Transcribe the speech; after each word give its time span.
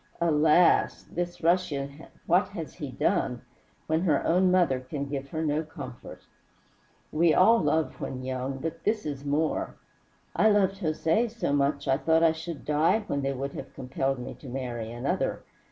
Alas! 0.19 1.03
this 1.11 1.43
Russian, 1.43 2.07
what 2.25 2.49
has 2.49 2.73
he 2.73 2.89
done, 2.89 3.43
when 3.85 4.01
her 4.01 4.25
own 4.25 4.49
mother 4.49 4.79
can 4.79 5.05
give 5.05 5.29
her 5.29 5.43
no 5.45 5.61
comfort? 5.61 6.21
We 7.11 7.35
all 7.35 7.59
love 7.59 8.01
when 8.01 8.23
young, 8.23 8.57
but 8.57 8.83
this 8.83 9.05
is 9.05 9.23
more. 9.23 9.75
I 10.35 10.49
loved 10.49 10.79
Jose 10.79 11.27
so 11.27 11.53
much 11.53 11.87
I 11.87 11.97
thought 11.97 12.23
I 12.23 12.31
should 12.31 12.65
die 12.65 13.03
when 13.05 13.21
they 13.21 13.33
would 13.33 13.53
have 13.53 13.75
compelled 13.75 14.17
me 14.17 14.33
to 14.39 14.49
marry 14.49 14.91
another. 14.91 15.43